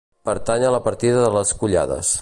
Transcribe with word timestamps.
Pertany 0.29 0.63
a 0.63 0.71
la 0.77 0.81
partida 0.87 1.21
de 1.27 1.31
les 1.37 1.53
Collades. 1.63 2.17